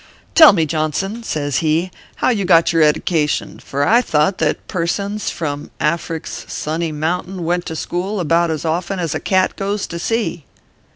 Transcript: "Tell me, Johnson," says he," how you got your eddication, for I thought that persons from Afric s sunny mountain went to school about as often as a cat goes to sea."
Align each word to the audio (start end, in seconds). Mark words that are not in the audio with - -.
"Tell 0.33 0.51
me, 0.51 0.65
Johnson," 0.65 1.21
says 1.21 1.57
he," 1.57 1.91
how 2.15 2.29
you 2.29 2.43
got 2.43 2.73
your 2.73 2.81
eddication, 2.81 3.59
for 3.59 3.87
I 3.87 4.01
thought 4.01 4.39
that 4.39 4.67
persons 4.67 5.29
from 5.29 5.69
Afric 5.79 6.25
s 6.25 6.43
sunny 6.47 6.91
mountain 6.91 7.45
went 7.45 7.67
to 7.67 7.75
school 7.75 8.19
about 8.19 8.49
as 8.49 8.65
often 8.65 8.97
as 8.97 9.13
a 9.13 9.19
cat 9.19 9.55
goes 9.55 9.85
to 9.85 9.99
sea." 9.99 10.43